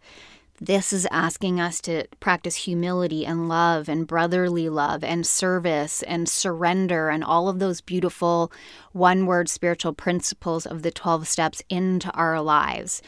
This 0.60 0.94
is 0.94 1.08
asking 1.10 1.60
us 1.60 1.82
to 1.82 2.06
practice 2.20 2.56
humility 2.56 3.26
and 3.26 3.50
love 3.50 3.90
and 3.90 4.06
brotherly 4.06 4.70
love 4.70 5.04
and 5.04 5.26
service 5.26 6.04
and 6.04 6.30
surrender 6.30 7.10
and 7.10 7.24
all 7.24 7.50
of 7.50 7.58
those 7.58 7.82
beautiful 7.82 8.52
one 8.92 9.26
word 9.26 9.50
spiritual 9.50 9.94
principles 9.94 10.68
of 10.68 10.84
the 10.84 10.92
12 10.92 11.28
steps 11.28 11.64
into 11.68 12.12
our 12.12 12.40
lives. 12.40 13.02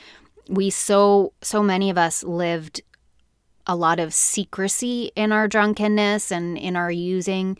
We 0.49 0.71
so 0.71 1.33
so 1.43 1.61
many 1.61 1.91
of 1.91 1.97
us 1.99 2.23
lived 2.23 2.81
a 3.67 3.75
lot 3.75 4.00
of 4.00 4.13
secrecy 4.13 5.12
in 5.15 5.32
our 5.32 5.48
drunkenness 5.48 6.32
and 6.32 6.58
in 6.58 6.75
our 6.75 6.91
using. 6.91 7.58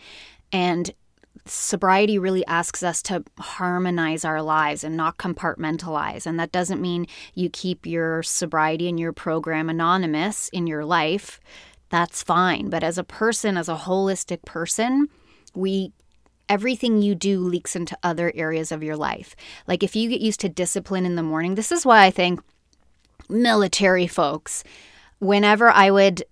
And 0.52 0.94
sobriety 1.46 2.18
really 2.18 2.46
asks 2.46 2.84
us 2.84 3.02
to 3.04 3.24
harmonize 3.40 4.24
our 4.24 4.42
lives 4.42 4.84
and 4.84 4.96
not 4.96 5.18
compartmentalize. 5.18 6.26
And 6.26 6.40
that 6.40 6.52
doesn't 6.52 6.82
mean 6.82 7.08
you 7.34 7.50
keep 7.50 7.86
your 7.86 8.24
sobriety 8.24 8.88
and 8.88 9.00
your 9.00 9.14
program 9.14 9.70
anonymous 9.70 10.50
in 10.50 10.68
your 10.68 10.86
life. 10.86 11.40
That's 11.90 12.24
fine. 12.24 12.70
But 12.70 12.84
as 12.84 12.98
a 12.98 13.04
person, 13.04 13.58
as 13.58 13.70
a 13.70 13.76
holistic 13.76 14.44
person, 14.46 15.10
we 15.54 15.92
everything 16.50 17.02
you 17.02 17.16
do 17.16 17.40
leaks 17.40 17.76
into 17.76 17.98
other 18.04 18.32
areas 18.36 18.72
of 18.72 18.84
your 18.84 18.98
life. 18.98 19.36
Like 19.66 19.82
if 19.82 19.96
you 19.96 20.10
get 20.10 20.22
used 20.22 20.42
to 20.42 20.50
discipline 20.50 21.06
in 21.06 21.16
the 21.16 21.24
morning, 21.24 21.56
this 21.56 21.72
is 21.72 21.86
why 21.86 22.04
I 22.04 22.12
think 22.12 22.42
military 23.30 24.08
folks 24.08 24.64
whenever 25.24 25.70
I 25.70 25.90
would 25.90 26.24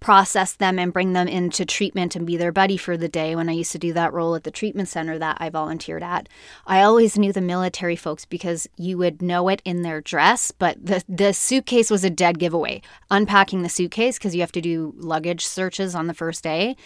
process 0.00 0.52
them 0.54 0.78
and 0.78 0.92
bring 0.92 1.14
them 1.14 1.26
into 1.26 1.64
treatment 1.64 2.14
and 2.14 2.26
be 2.26 2.36
their 2.36 2.52
buddy 2.52 2.76
for 2.76 2.96
the 2.96 3.08
day 3.08 3.34
when 3.34 3.48
I 3.48 3.52
used 3.52 3.72
to 3.72 3.78
do 3.78 3.92
that 3.94 4.12
role 4.12 4.34
at 4.34 4.44
the 4.44 4.50
treatment 4.50 4.88
center 4.88 5.18
that 5.18 5.38
I 5.40 5.48
volunteered 5.50 6.02
at. 6.02 6.28
I 6.66 6.82
always 6.82 7.18
knew 7.18 7.32
the 7.32 7.40
military 7.40 7.96
folks 7.96 8.24
because 8.24 8.68
you 8.76 8.98
would 8.98 9.22
know 9.22 9.48
it 9.48 9.62
in 9.64 9.82
their 9.82 10.00
dress, 10.00 10.52
but 10.52 10.84
the 10.84 11.02
the 11.08 11.32
suitcase 11.32 11.90
was 11.90 12.04
a 12.04 12.10
dead 12.10 12.38
giveaway. 12.38 12.82
Unpacking 13.10 13.62
the 13.62 13.68
suitcase 13.68 14.18
because 14.18 14.34
you 14.34 14.42
have 14.42 14.52
to 14.52 14.60
do 14.60 14.94
luggage 14.96 15.44
searches 15.44 15.94
on 15.94 16.06
the 16.06 16.14
first 16.14 16.42
day. 16.42 16.76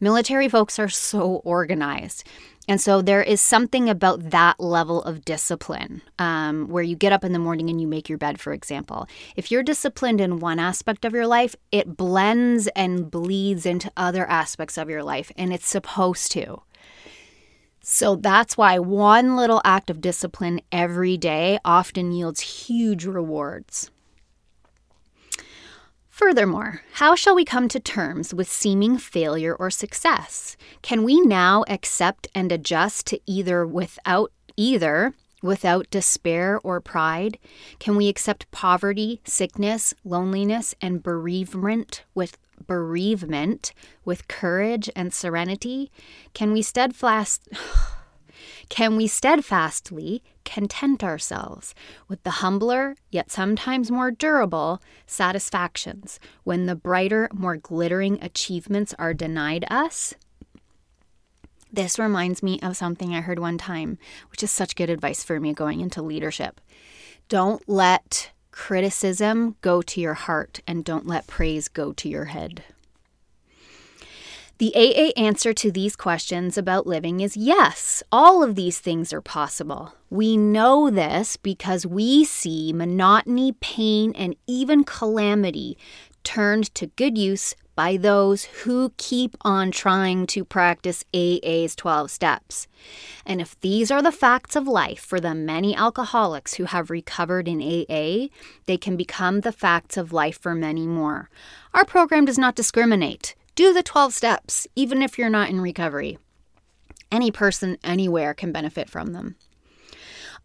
Military 0.00 0.48
folks 0.48 0.78
are 0.78 0.88
so 0.88 1.36
organized. 1.44 2.24
And 2.66 2.80
so 2.80 3.02
there 3.02 3.22
is 3.22 3.40
something 3.40 3.90
about 3.90 4.30
that 4.30 4.58
level 4.58 5.02
of 5.02 5.24
discipline 5.24 6.00
um, 6.18 6.68
where 6.68 6.82
you 6.82 6.96
get 6.96 7.12
up 7.12 7.24
in 7.24 7.32
the 7.32 7.38
morning 7.38 7.68
and 7.68 7.80
you 7.80 7.86
make 7.86 8.08
your 8.08 8.16
bed, 8.16 8.40
for 8.40 8.52
example. 8.54 9.06
If 9.36 9.50
you're 9.50 9.62
disciplined 9.62 10.20
in 10.20 10.40
one 10.40 10.58
aspect 10.58 11.04
of 11.04 11.12
your 11.12 11.26
life, 11.26 11.54
it 11.70 11.96
blends 11.96 12.66
and 12.68 13.10
bleeds 13.10 13.66
into 13.66 13.92
other 13.96 14.26
aspects 14.26 14.78
of 14.78 14.88
your 14.88 15.02
life, 15.02 15.30
and 15.36 15.52
it's 15.52 15.68
supposed 15.68 16.32
to. 16.32 16.62
So 17.82 18.16
that's 18.16 18.56
why 18.56 18.78
one 18.78 19.36
little 19.36 19.60
act 19.62 19.90
of 19.90 20.00
discipline 20.00 20.62
every 20.72 21.18
day 21.18 21.58
often 21.66 22.12
yields 22.12 22.40
huge 22.40 23.04
rewards. 23.04 23.90
Furthermore, 26.14 26.82
how 26.92 27.16
shall 27.16 27.34
we 27.34 27.44
come 27.44 27.66
to 27.68 27.80
terms 27.80 28.32
with 28.32 28.48
seeming 28.48 28.98
failure 28.98 29.52
or 29.52 29.68
success? 29.68 30.56
Can 30.80 31.02
we 31.02 31.20
now 31.20 31.64
accept 31.66 32.28
and 32.36 32.52
adjust 32.52 33.08
to 33.08 33.18
either 33.26 33.66
without 33.66 34.30
either 34.56 35.12
without 35.42 35.90
despair 35.90 36.60
or 36.62 36.80
pride? 36.80 37.36
Can 37.80 37.96
we 37.96 38.08
accept 38.08 38.48
poverty, 38.52 39.22
sickness, 39.24 39.92
loneliness, 40.04 40.72
and 40.80 41.02
bereavement 41.02 42.04
with 42.14 42.38
bereavement 42.64 43.72
with 44.04 44.28
courage 44.28 44.88
and 44.94 45.12
serenity? 45.12 45.90
Can 46.32 46.52
we 46.52 46.62
steadfast 46.62 47.48
Can 48.68 48.96
we 48.96 49.08
steadfastly 49.08 50.22
content 50.44 51.02
ourselves 51.02 51.74
with 52.08 52.22
the 52.22 52.30
humbler, 52.30 52.96
yet 53.10 53.30
sometimes 53.30 53.90
more 53.90 54.10
durable, 54.10 54.82
satisfactions 55.06 56.18
when 56.44 56.66
the 56.66 56.74
brighter, 56.74 57.28
more 57.32 57.56
glittering 57.56 58.22
achievements 58.22 58.94
are 58.98 59.14
denied 59.14 59.64
us? 59.70 60.14
This 61.72 61.98
reminds 61.98 62.42
me 62.42 62.60
of 62.62 62.76
something 62.76 63.14
I 63.14 63.20
heard 63.20 63.40
one 63.40 63.58
time, 63.58 63.98
which 64.30 64.42
is 64.44 64.50
such 64.52 64.76
good 64.76 64.90
advice 64.90 65.24
for 65.24 65.40
me 65.40 65.52
going 65.52 65.80
into 65.80 66.02
leadership. 66.02 66.60
Don't 67.28 67.68
let 67.68 68.30
criticism 68.52 69.56
go 69.60 69.82
to 69.82 70.00
your 70.00 70.14
heart, 70.14 70.60
and 70.68 70.84
don't 70.84 71.06
let 71.06 71.26
praise 71.26 71.66
go 71.66 71.92
to 71.94 72.08
your 72.08 72.26
head. 72.26 72.62
The 74.58 74.72
AA 74.76 75.10
answer 75.20 75.52
to 75.52 75.72
these 75.72 75.96
questions 75.96 76.56
about 76.56 76.86
living 76.86 77.18
is 77.18 77.36
yes, 77.36 78.04
all 78.12 78.40
of 78.42 78.54
these 78.54 78.78
things 78.78 79.12
are 79.12 79.20
possible. 79.20 79.94
We 80.10 80.36
know 80.36 80.90
this 80.90 81.36
because 81.36 81.84
we 81.84 82.24
see 82.24 82.72
monotony, 82.72 83.52
pain, 83.60 84.12
and 84.14 84.36
even 84.46 84.84
calamity 84.84 85.76
turned 86.22 86.72
to 86.76 86.86
good 86.86 87.18
use 87.18 87.56
by 87.74 87.96
those 87.96 88.44
who 88.44 88.92
keep 88.96 89.36
on 89.40 89.72
trying 89.72 90.24
to 90.28 90.44
practice 90.44 91.04
AA's 91.12 91.74
12 91.74 92.08
steps. 92.08 92.68
And 93.26 93.40
if 93.40 93.58
these 93.60 93.90
are 93.90 94.02
the 94.02 94.12
facts 94.12 94.54
of 94.54 94.68
life 94.68 95.00
for 95.00 95.18
the 95.18 95.34
many 95.34 95.74
alcoholics 95.74 96.54
who 96.54 96.64
have 96.66 96.90
recovered 96.90 97.48
in 97.48 97.60
AA, 97.60 98.28
they 98.66 98.76
can 98.76 98.96
become 98.96 99.40
the 99.40 99.50
facts 99.50 99.96
of 99.96 100.12
life 100.12 100.38
for 100.40 100.54
many 100.54 100.86
more. 100.86 101.28
Our 101.74 101.84
program 101.84 102.24
does 102.24 102.38
not 102.38 102.54
discriminate. 102.54 103.34
Do 103.54 103.72
the 103.72 103.84
12 103.84 104.12
steps, 104.12 104.66
even 104.74 105.00
if 105.00 105.16
you're 105.16 105.30
not 105.30 105.48
in 105.48 105.60
recovery. 105.60 106.18
Any 107.12 107.30
person 107.30 107.78
anywhere 107.84 108.34
can 108.34 108.50
benefit 108.50 108.90
from 108.90 109.12
them. 109.12 109.36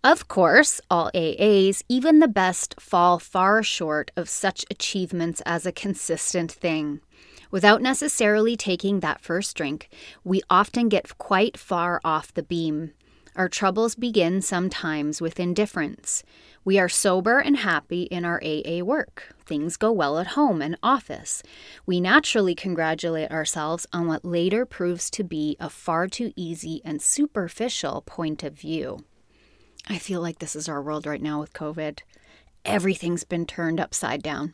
Of 0.03 0.27
course, 0.27 0.79
all 0.91 1.09
AAs, 1.15 1.81
even 1.89 2.19
the 2.19 2.27
best, 2.27 2.79
fall 2.79 3.17
far 3.17 3.63
short 3.63 4.11
of 4.15 4.29
such 4.29 4.63
achievements 4.69 5.41
as 5.45 5.65
a 5.65 5.71
consistent 5.71 6.51
thing. 6.51 7.01
Without 7.49 7.81
necessarily 7.81 8.55
taking 8.55 8.99
that 8.99 9.21
first 9.21 9.57
drink, 9.57 9.89
we 10.23 10.41
often 10.47 10.87
get 10.87 11.17
quite 11.17 11.57
far 11.57 11.99
off 12.05 12.31
the 12.31 12.43
beam. 12.43 12.91
Our 13.35 13.49
troubles 13.49 13.95
begin 13.95 14.43
sometimes 14.43 15.19
with 15.19 15.39
indifference. 15.39 16.23
We 16.69 16.77
are 16.77 16.88
sober 16.88 17.39
and 17.39 17.57
happy 17.57 18.03
in 18.03 18.23
our 18.25 18.39
AA 18.45 18.83
work. 18.83 19.33
Things 19.43 19.75
go 19.75 19.91
well 19.91 20.19
at 20.19 20.38
home 20.38 20.61
and 20.61 20.77
office. 20.83 21.41
We 21.88 21.99
naturally 21.99 22.53
congratulate 22.53 23.31
ourselves 23.31 23.88
on 23.91 24.05
what 24.05 24.23
later 24.23 24.67
proves 24.67 25.09
to 25.09 25.23
be 25.23 25.57
a 25.59 25.67
far 25.67 26.05
too 26.05 26.31
easy 26.35 26.79
and 26.85 27.01
superficial 27.01 28.03
point 28.03 28.43
of 28.43 28.53
view. 28.53 29.03
I 29.88 29.97
feel 29.97 30.21
like 30.21 30.38
this 30.38 30.55
is 30.55 30.69
our 30.69 30.79
world 30.79 31.07
right 31.07 31.23
now 31.23 31.39
with 31.39 31.53
COVID. 31.53 32.01
Everything's 32.63 33.23
been 33.23 33.47
turned 33.47 33.79
upside 33.79 34.21
down. 34.21 34.53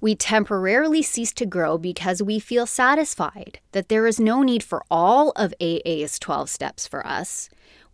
We 0.00 0.14
temporarily 0.14 1.02
cease 1.02 1.34
to 1.34 1.44
grow 1.44 1.76
because 1.76 2.22
we 2.22 2.38
feel 2.38 2.64
satisfied 2.64 3.60
that 3.72 3.90
there 3.90 4.06
is 4.06 4.18
no 4.18 4.42
need 4.42 4.62
for 4.62 4.82
all 4.90 5.32
of 5.36 5.52
AA's 5.60 6.18
12 6.18 6.48
steps 6.48 6.86
for 6.86 7.06
us. 7.06 7.50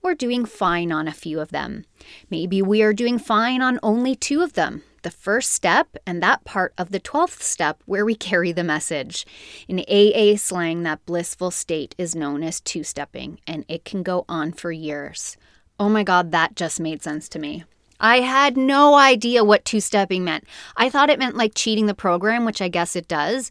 We're 0.06 0.14
doing 0.14 0.44
fine 0.44 0.92
on 0.92 1.08
a 1.08 1.12
few 1.12 1.40
of 1.40 1.50
them. 1.50 1.84
Maybe 2.30 2.62
we 2.62 2.80
are 2.80 2.92
doing 2.92 3.18
fine 3.18 3.60
on 3.60 3.80
only 3.82 4.14
two 4.14 4.40
of 4.40 4.52
them 4.52 4.84
the 5.02 5.10
first 5.10 5.50
step 5.50 5.96
and 6.06 6.22
that 6.22 6.44
part 6.44 6.72
of 6.78 6.92
the 6.92 7.00
12th 7.00 7.42
step 7.42 7.82
where 7.86 8.04
we 8.04 8.14
carry 8.14 8.52
the 8.52 8.62
message. 8.62 9.26
In 9.66 9.80
AA 9.80 10.36
slang, 10.36 10.84
that 10.84 11.04
blissful 11.06 11.50
state 11.50 11.96
is 11.98 12.14
known 12.14 12.44
as 12.44 12.60
two 12.60 12.84
stepping, 12.84 13.40
and 13.48 13.64
it 13.66 13.84
can 13.84 14.04
go 14.04 14.24
on 14.28 14.52
for 14.52 14.70
years. 14.70 15.36
Oh 15.80 15.88
my 15.88 16.04
God, 16.04 16.30
that 16.30 16.54
just 16.54 16.78
made 16.78 17.02
sense 17.02 17.28
to 17.30 17.40
me. 17.40 17.64
I 17.98 18.20
had 18.20 18.56
no 18.56 18.94
idea 18.94 19.42
what 19.42 19.64
two 19.64 19.80
stepping 19.80 20.22
meant. 20.22 20.44
I 20.76 20.88
thought 20.88 21.10
it 21.10 21.18
meant 21.18 21.36
like 21.36 21.56
cheating 21.56 21.86
the 21.86 21.94
program, 21.94 22.44
which 22.44 22.62
I 22.62 22.68
guess 22.68 22.94
it 22.94 23.08
does, 23.08 23.50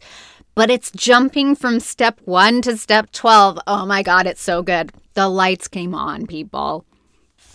but 0.54 0.70
it's 0.70 0.90
jumping 0.90 1.54
from 1.54 1.80
step 1.80 2.18
one 2.24 2.62
to 2.62 2.78
step 2.78 3.12
12. 3.12 3.58
Oh 3.66 3.84
my 3.84 4.02
God, 4.02 4.26
it's 4.26 4.40
so 4.40 4.62
good. 4.62 4.90
The 5.16 5.30
lights 5.30 5.66
came 5.66 5.94
on, 5.94 6.26
people. 6.26 6.84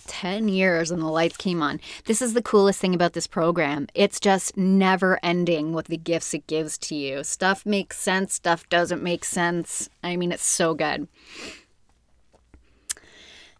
10 0.08 0.48
years 0.48 0.90
and 0.90 1.00
the 1.00 1.06
lights 1.06 1.36
came 1.36 1.62
on. 1.62 1.78
This 2.06 2.20
is 2.20 2.34
the 2.34 2.42
coolest 2.42 2.80
thing 2.80 2.92
about 2.92 3.12
this 3.12 3.28
program. 3.28 3.86
It's 3.94 4.18
just 4.18 4.56
never 4.56 5.20
ending 5.22 5.72
with 5.72 5.86
the 5.86 5.96
gifts 5.96 6.34
it 6.34 6.48
gives 6.48 6.76
to 6.78 6.96
you. 6.96 7.22
Stuff 7.22 7.64
makes 7.64 8.00
sense, 8.00 8.34
stuff 8.34 8.68
doesn't 8.68 9.00
make 9.00 9.24
sense. 9.24 9.88
I 10.02 10.16
mean, 10.16 10.32
it's 10.32 10.44
so 10.44 10.74
good. 10.74 11.06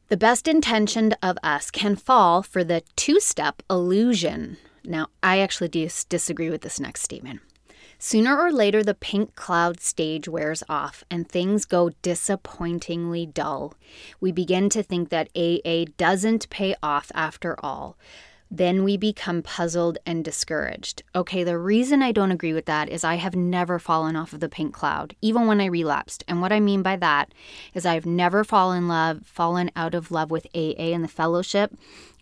The 0.09 0.17
best 0.17 0.49
intentioned 0.49 1.17
of 1.23 1.39
us 1.45 1.71
can 1.71 1.95
fall 1.95 2.43
for 2.43 2.65
the 2.65 2.83
two 2.97 3.21
step 3.21 3.63
illusion. 3.71 4.57
Now, 4.85 5.11
I 5.23 5.39
actually 5.39 5.69
dis- 5.69 6.03
disagree 6.03 6.51
with 6.51 6.63
this 6.63 6.81
next 6.81 7.03
statement. 7.03 7.41
Sooner 8.05 8.37
or 8.37 8.51
later, 8.51 8.83
the 8.83 8.95
pink 8.95 9.37
cloud 9.37 9.79
stage 9.79 10.27
wears 10.27 10.65
off 10.69 11.05
and 11.09 11.29
things 11.29 11.65
go 11.65 11.91
disappointingly 12.03 13.27
dull. 13.27 13.75
We 14.21 14.33
begin 14.33 14.71
to 14.71 14.83
think 14.83 15.11
that 15.11 15.29
AA 15.37 15.85
doesn't 15.99 16.51
pay 16.51 16.75
off 16.83 17.13
after 17.15 17.55
all 17.65 17.97
then 18.55 18.85
we 18.85 18.99
become 18.99 19.41
puzzled 19.41 19.97
and 20.05 20.23
discouraged. 20.23 21.03
Okay, 21.15 21.43
the 21.43 21.57
reason 21.57 22.03
I 22.03 22.13
don't 22.13 22.31
agree 22.31 22.53
with 22.53 22.67
that 22.67 22.91
is 22.91 23.03
I 23.03 23.15
have 23.15 23.35
never 23.35 23.79
fallen 23.79 24.15
off 24.15 24.35
of 24.35 24.41
the 24.41 24.49
pink 24.51 24.75
cloud, 24.75 25.17
even 25.23 25.47
when 25.47 25.59
I 25.59 25.65
relapsed. 25.65 26.23
And 26.29 26.43
what 26.43 26.53
I 26.53 26.61
mean 26.61 26.83
by 26.83 26.97
that 26.97 27.33
is 27.73 27.87
I've 27.87 28.05
never 28.05 28.45
fallen 28.45 28.83
in 28.83 28.89
love, 28.89 29.23
fallen 29.25 29.71
out 29.75 29.95
of 29.95 30.11
love 30.11 30.31
with 30.31 30.47
AA 30.55 30.93
and 30.93 31.03
the 31.03 31.09
fellowship 31.09 31.73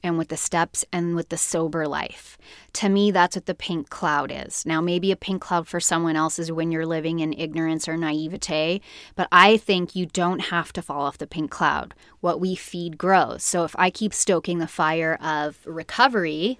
and 0.02 0.19
with 0.19 0.28
the 0.28 0.37
steps 0.37 0.85
and 0.92 1.14
with 1.14 1.28
the 1.28 1.37
sober 1.37 1.87
life. 1.87 2.38
To 2.75 2.88
me, 2.88 3.11
that's 3.11 3.37
what 3.37 3.47
the 3.47 3.54
pink 3.54 3.90
cloud 3.90 4.33
is. 4.35 4.64
Now, 4.64 4.80
maybe 4.80 5.12
a 5.12 5.16
pink 5.16 5.42
cloud 5.42 5.69
for 5.69 5.80
someone 5.80 6.16
else 6.16 6.38
is 6.38 6.52
when 6.52 6.71
you're 6.73 6.87
living 6.87 7.21
in 7.21 7.33
ignorance 7.33 7.88
or 7.88 7.97
naivete, 7.97 8.80
but 9.16 9.28
I 9.30 9.57
think 9.57 9.95
you 9.95 10.07
don't 10.07 10.40
have 10.40 10.73
to 10.75 10.83
fall 10.83 11.02
off 11.02 11.19
the 11.19 11.26
pink 11.26 11.50
cloud. 11.50 11.95
What 12.21 12.40
we 12.40 12.54
feed 12.54 12.99
grows. 12.99 13.42
So 13.42 13.64
if 13.64 13.75
I 13.78 13.90
keep 13.90 14.14
stoking 14.14 14.59
the 14.59 14.66
fire 14.66 15.19
of 15.23 15.59
recovery, 15.64 16.59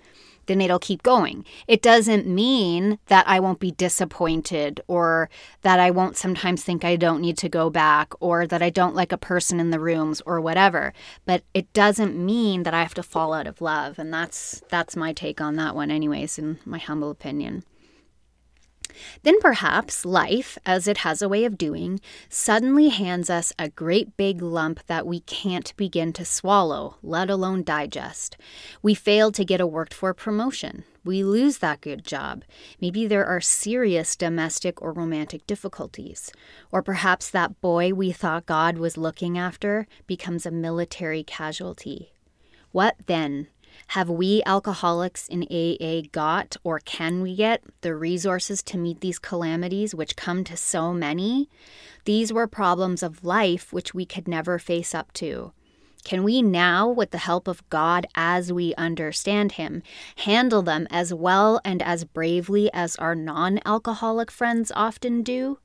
then 0.51 0.61
it'll 0.61 0.81
keep 0.81 1.05
going. 1.05 1.45
It 1.69 1.81
doesn't 1.81 2.27
mean 2.27 2.99
that 3.07 3.27
I 3.29 3.39
won't 3.39 3.61
be 3.61 3.71
disappointed 3.71 4.81
or 4.89 5.31
that 5.63 5.79
I 5.79 5.93
won't 5.93 6.17
sometimes 6.17 6.65
think 6.65 6.85
I 6.85 6.97
don't 6.97 7.21
need 7.21 7.39
to 7.39 7.49
go 7.49 7.71
back 7.71 8.13
or 8.19 8.49
that 8.49 8.61
I 8.61 8.71
don't 8.71 8.97
like 8.97 9.13
a 9.13 9.17
person 9.17 9.61
in 9.61 9.71
the 9.71 9.79
rooms 9.79 10.21
or 10.27 10.41
whatever. 10.41 10.93
But 11.25 11.45
it 11.55 11.73
doesn't 11.73 12.17
mean 12.19 12.65
that 12.65 12.75
I 12.75 12.83
have 12.83 12.95
to 12.95 13.03
fall 13.05 13.33
out 13.33 13.47
of 13.47 13.61
love. 13.61 13.99
And 13.99 14.13
that's 14.13 14.63
that's 14.69 14.97
my 14.97 15.13
take 15.13 15.41
on 15.41 15.55
that 15.57 15.77
one 15.77 15.93
anyways 15.93 16.37
in 16.39 16.59
my 16.65 16.79
humble 16.79 17.11
opinion. 17.11 17.65
Then 19.23 19.41
perhaps 19.41 20.05
life, 20.05 20.59
as 20.65 20.87
it 20.87 20.99
has 20.99 21.23
a 21.23 21.29
way 21.29 21.45
of 21.45 21.59
doing, 21.59 22.01
suddenly 22.29 22.89
hands 22.89 23.31
us 23.31 23.53
a 23.59 23.69
great 23.69 24.17
big 24.17 24.43
lump 24.43 24.81
that 24.87 25.07
we 25.07 25.21
can't 25.21 25.77
begin 25.77 26.13
to 26.15 26.25
swallow, 26.25 26.97
let 27.03 27.31
alone 27.31 27.63
digest. 27.63 28.37
We 28.83 28.95
fail 28.95 29.33
to 29.33 29.45
get 29.45 29.61
a 29.61 29.67
worked 29.67 29.95
for 29.95 30.15
promotion. 30.15 30.85
We 31.05 31.25
lose 31.25 31.59
that 31.59 31.81
good 31.81 32.05
job. 32.05 32.45
Maybe 32.81 33.07
there 33.07 33.25
are 33.25 33.41
serious 33.41 34.17
domestic 34.17 34.83
or 34.83 34.93
romantic 34.93 35.47
difficulties. 35.47 36.31
Or 36.71 36.83
perhaps 36.83 37.31
that 37.31 37.61
boy 37.61 37.95
we 37.95 38.13
thought 38.13 38.45
God 38.47 38.77
was 38.77 38.99
looking 38.99 39.39
after 39.39 39.87
becomes 40.07 40.45
a 40.45 40.51
military 40.51 41.23
casualty. 41.23 42.13
What 42.73 42.97
then? 43.07 43.49
Have 43.89 44.09
we 44.09 44.43
alcoholics 44.47 45.29
in 45.29 45.43
AA 45.51 46.03
got 46.13 46.57
or 46.63 46.81
can 46.81 47.23
we 47.23 47.35
get 47.35 47.63
the 47.81 47.95
resources 47.95 48.63
to 48.65 48.79
meet 48.79 49.01
these 49.01 49.19
calamities 49.19 49.95
which 49.95 50.17
come 50.17 50.45
to 50.45 50.57
so 50.57 50.93
many? 50.93 51.49
These 52.05 52.33
were 52.33 52.47
problems 52.47 53.03
of 53.03 53.25
life 53.25 53.73
which 53.73 53.95
we 53.95 54.07
could 54.07 54.29
never 54.29 54.59
face 54.59 54.95
up 54.95 55.13
to. 55.15 55.53
Can 56.05 56.23
we 56.25 56.41
now, 56.41 56.89
with 56.89 57.11
the 57.11 57.19
help 57.19 57.47
of 57.47 57.69
God 57.69 58.07
as 58.15 58.53
we 58.53 58.75
understand 58.77 59.53
Him, 59.53 59.83
handle 60.17 60.63
them 60.63 60.87
as 60.91 61.13
well 61.13 61.61
and 61.65 61.83
as 61.83 62.05
bravely 62.05 62.73
as 62.73 62.97
our 62.97 63.15
non 63.15 63.61
alcoholic 63.67 64.31
friends 64.31 64.73
often 64.75 65.23
do? 65.23 65.59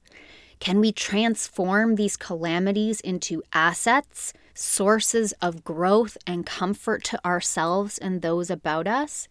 Can 0.60 0.80
we 0.80 0.92
transform 0.92 1.96
these 1.96 2.18
calamities 2.18 3.00
into 3.02 3.44
assets, 3.54 4.34
sources 4.56 5.34
of 5.42 5.64
growth 5.64 6.18
and 6.26 6.46
comfort 6.46 7.04
to 7.06 7.26
ourselves 7.26 7.98
and 7.98 8.22
those 8.22 8.50
about 8.50 8.88
us? 8.88 9.28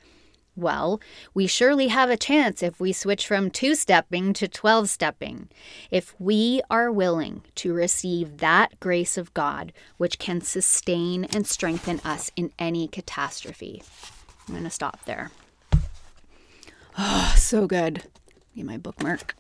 Well, 0.56 1.00
we 1.34 1.48
surely 1.48 1.88
have 1.88 2.10
a 2.10 2.16
chance 2.16 2.62
if 2.62 2.78
we 2.78 2.92
switch 2.92 3.26
from 3.26 3.50
two 3.50 3.74
stepping 3.74 4.32
to 4.34 4.46
12 4.46 4.88
stepping. 4.88 5.48
If 5.90 6.14
we 6.20 6.62
are 6.70 6.92
willing 6.92 7.42
to 7.56 7.74
receive 7.74 8.38
that 8.38 8.78
grace 8.78 9.18
of 9.18 9.34
God, 9.34 9.72
which 9.96 10.20
can 10.20 10.40
sustain 10.40 11.24
and 11.24 11.44
strengthen 11.44 11.98
us 12.04 12.30
in 12.36 12.52
any 12.56 12.86
catastrophe. 12.86 13.82
I'm 14.46 14.54
going 14.54 14.62
to 14.62 14.70
stop 14.70 15.04
there. 15.06 15.32
Oh, 16.96 17.34
so 17.36 17.66
good. 17.66 18.04
Get 18.54 18.64
my 18.64 18.78
bookmark 18.78 19.34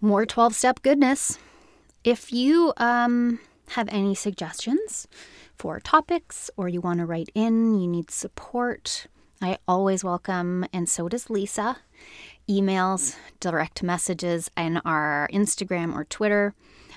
more 0.00 0.24
12 0.24 0.54
step 0.54 0.82
goodness. 0.82 1.38
If 2.08 2.32
you 2.32 2.72
um, 2.78 3.38
have 3.72 3.86
any 3.90 4.14
suggestions 4.14 5.06
for 5.58 5.78
topics 5.78 6.50
or 6.56 6.66
you 6.66 6.80
want 6.80 7.00
to 7.00 7.04
write 7.04 7.28
in, 7.34 7.78
you 7.78 7.86
need 7.86 8.10
support, 8.10 9.08
I 9.42 9.58
always 9.68 10.02
welcome, 10.02 10.64
and 10.72 10.88
so 10.88 11.10
does 11.10 11.28
Lisa, 11.28 11.76
emails, 12.48 13.14
direct 13.40 13.82
messages, 13.82 14.50
and 14.56 14.80
our 14.86 15.28
Instagram 15.34 15.94
or 15.94 16.04
Twitter. 16.06 16.54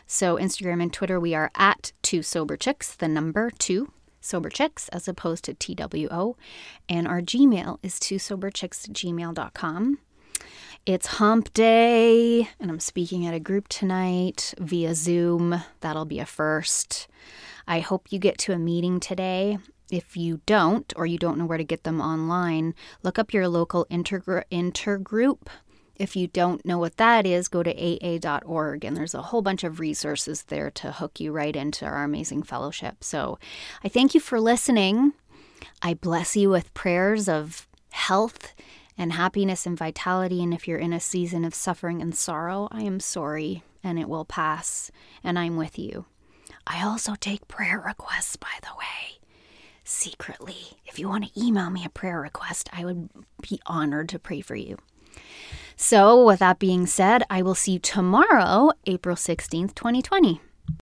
So, 0.08 0.38
Instagram 0.38 0.82
and 0.82 0.94
Twitter, 0.94 1.20
we 1.20 1.36
are 1.36 1.52
at 1.56 1.92
two 2.02 2.24
sober 2.24 2.56
chicks, 2.56 2.96
the 2.96 3.10
number 3.10 3.52
two 3.52 3.92
sober 4.22 4.50
chicks, 4.50 4.88
as 4.94 5.10
opposed 5.10 5.44
to 5.44 5.54
TWO. 5.54 6.38
And 6.88 7.06
our 7.06 7.20
Gmail 7.20 7.80
is 7.84 8.00
two 8.00 8.18
sober 8.18 8.50
chicks 8.50 8.88
gmail.com. 8.88 9.98
It's 10.88 11.06
hump 11.06 11.54
day, 11.54 12.50
and 12.60 12.72
I'm 12.72 12.80
speaking 12.80 13.28
at 13.28 13.36
a 13.36 13.40
group 13.40 13.68
tonight 13.68 14.56
via 14.58 14.96
Zoom. 14.96 15.62
That'll 15.82 16.06
be 16.06 16.18
a 16.18 16.26
first. 16.26 17.08
I 17.68 17.82
hope 17.82 18.12
you 18.12 18.18
get 18.18 18.40
to 18.40 18.54
a 18.54 18.58
meeting 18.58 19.00
today. 19.00 19.60
If 19.92 20.18
you 20.18 20.42
don't, 20.48 20.92
or 20.96 21.06
you 21.06 21.20
don't 21.20 21.38
know 21.38 21.46
where 21.46 21.60
to 21.60 21.64
get 21.64 21.84
them 21.84 22.02
online, 22.02 22.74
look 23.04 23.20
up 23.20 23.32
your 23.32 23.48
local 23.48 23.86
intergr- 23.92 24.44
intergroup. 24.52 25.50
If 25.98 26.16
you 26.16 26.26
don't 26.26 26.66
know 26.66 26.80
what 26.80 26.98
that 26.98 27.28
is, 27.28 27.48
go 27.48 27.62
to 27.62 27.70
aa.org, 27.70 28.84
and 28.84 28.98
there's 28.98 29.14
a 29.14 29.22
whole 29.22 29.44
bunch 29.44 29.64
of 29.64 29.80
resources 29.80 30.46
there 30.46 30.72
to 30.72 30.94
hook 30.94 31.20
you 31.20 31.32
right 31.32 31.56
into 31.56 31.86
our 31.86 32.04
amazing 32.04 32.42
fellowship. 32.42 33.04
So 33.04 33.38
I 33.84 33.88
thank 33.88 34.16
you 34.16 34.20
for 34.20 34.42
listening. 34.42 35.14
I 35.84 35.94
bless 35.94 36.36
you 36.36 36.50
with 36.50 36.74
prayers 36.74 37.30
of 37.30 37.68
health 37.92 38.56
and 38.98 39.14
happiness 39.14 39.66
and 39.66 39.78
vitality. 39.78 40.44
And 40.44 40.54
if 40.54 40.68
you're 40.68 40.78
in 40.78 40.94
a 40.94 41.00
season 41.00 41.46
of 41.46 41.56
suffering 41.56 42.02
and 42.02 42.16
sorrow, 42.16 42.68
I 42.72 42.82
am 42.82 43.00
sorry 43.00 43.64
and 43.84 44.00
it 44.00 44.10
will 44.10 44.26
pass, 44.26 44.92
and 45.24 45.38
I'm 45.38 45.58
with 45.58 45.78
you. 45.80 46.06
I 46.68 46.84
also 46.84 47.16
take 47.16 47.48
prayer 47.48 47.82
requests, 47.84 48.36
by 48.36 48.54
the 48.62 48.76
way, 48.78 49.20
secretly. 49.84 50.78
If 50.86 51.00
you 51.00 51.10
want 51.10 51.26
to 51.26 51.44
email 51.44 51.70
me 51.70 51.84
a 51.86 51.90
prayer 51.90 52.22
request, 52.22 52.70
I 52.72 52.86
would 52.86 53.10
be 53.42 53.60
honored 53.66 54.10
to 54.10 54.20
pray 54.20 54.42
for 54.42 54.56
you. 54.56 54.78
So, 55.76 56.24
with 56.24 56.40
that 56.40 56.60
being 56.60 56.86
said, 56.86 57.24
I 57.30 57.42
will 57.42 57.56
see 57.56 57.74
you 57.74 57.80
tomorrow, 57.80 58.72
April 58.86 59.16
16th, 59.16 59.74
2020. 59.74 60.42